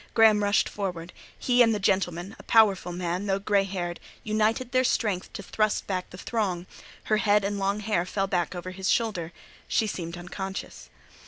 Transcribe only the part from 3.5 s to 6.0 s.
haired, united their strength to thrust